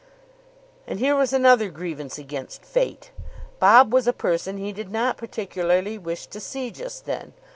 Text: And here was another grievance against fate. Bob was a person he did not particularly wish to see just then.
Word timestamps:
And 0.87 0.97
here 0.99 1.15
was 1.15 1.31
another 1.31 1.69
grievance 1.69 2.17
against 2.17 2.65
fate. 2.65 3.11
Bob 3.59 3.93
was 3.93 4.07
a 4.07 4.11
person 4.13 4.57
he 4.57 4.71
did 4.73 4.89
not 4.89 5.15
particularly 5.15 5.99
wish 5.99 6.25
to 6.25 6.39
see 6.39 6.71
just 6.71 7.05
then. 7.05 7.33